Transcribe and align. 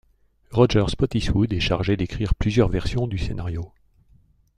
Roger 0.49 0.83
Spottiswoode 0.87 1.53
est 1.53 1.59
chargé 1.59 1.95
d'écrire 1.95 2.33
plusieurs 2.33 2.69
versions 2.69 3.05
du 3.05 3.19
scénario. 3.19 3.71